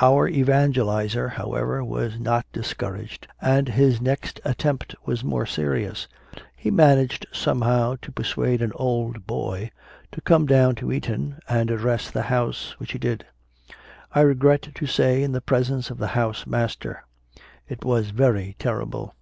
[0.00, 6.08] Our evangelizer, however, was not discouraged, and his next attempt was more serious.
[6.56, 9.70] He managed somehow to persuade an "old boy"
[10.12, 13.26] to come down to Eton and address the house, which he did,
[14.14, 17.04] I regret to say, in the presence of the house master.
[17.68, 19.14] It was very terrible.